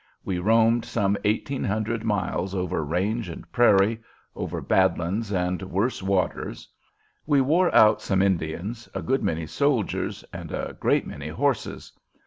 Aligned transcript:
We 0.25 0.39
roamed 0.39 0.83
some 0.83 1.15
eighteen 1.25 1.63
hundred 1.63 2.03
miles 2.03 2.55
over 2.55 2.83
range 2.83 3.29
and 3.29 3.45
prairie, 3.51 4.01
over 4.35 4.59
"bad 4.59 4.97
lands" 4.97 5.31
and 5.31 5.61
worse 5.61 6.01
waters. 6.01 6.67
We 7.27 7.39
wore 7.39 7.71
out 7.75 8.01
some 8.01 8.23
Indians, 8.23 8.89
a 8.95 9.03
good 9.03 9.21
many 9.21 9.45
soldiers, 9.45 10.25
and 10.33 10.51
a 10.51 10.75
great 10.79 11.05
many 11.05 11.27
horses. 11.27 11.91